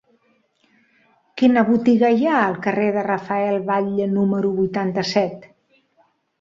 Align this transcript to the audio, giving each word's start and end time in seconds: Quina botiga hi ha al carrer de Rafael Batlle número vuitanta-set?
Quina 1.41 1.63
botiga 1.67 2.09
hi 2.15 2.25
ha 2.31 2.39
al 2.47 2.57
carrer 2.69 2.89
de 2.97 3.05
Rafael 3.11 3.61
Batlle 3.71 4.11
número 4.17 4.53
vuitanta-set? 4.59 5.51